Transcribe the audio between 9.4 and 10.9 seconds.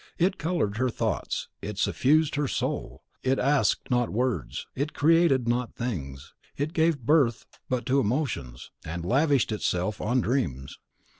itself on dreams.